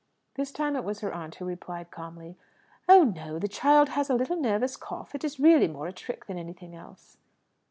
This 0.33 0.51
time 0.51 0.75
it 0.75 0.83
was 0.83 1.01
her 1.01 1.13
aunt 1.13 1.35
who 1.35 1.45
replied 1.45 1.91
calmly, 1.91 2.35
"Oh 2.89 3.03
no. 3.03 3.37
The 3.37 3.47
child 3.47 3.89
has 3.89 4.09
a 4.09 4.15
little 4.15 4.35
nervous 4.35 4.75
cough; 4.75 5.13
it 5.13 5.23
is 5.23 5.39
really 5.39 5.67
more 5.67 5.85
a 5.85 5.93
trick 5.93 6.25
than 6.25 6.39
anything 6.39 6.73
else." 6.75 7.17